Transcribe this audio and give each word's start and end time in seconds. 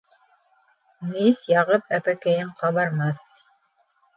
Мейес 1.09 1.43
яғып 1.51 1.93
әпәкәйең 1.99 2.51
ҡабармаҫ. 2.63 3.25